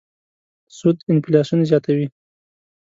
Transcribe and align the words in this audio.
سود 0.77 0.97
انفلاسیون 1.11 1.61
زیاتوي. 1.69 2.07